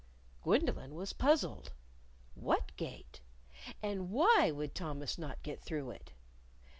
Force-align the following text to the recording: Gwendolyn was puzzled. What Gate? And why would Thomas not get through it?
Gwendolyn 0.41 0.95
was 0.95 1.13
puzzled. 1.13 1.73
What 2.33 2.75
Gate? 2.75 3.21
And 3.83 4.09
why 4.09 4.49
would 4.49 4.73
Thomas 4.73 5.19
not 5.19 5.43
get 5.43 5.61
through 5.61 5.91
it? 5.91 6.13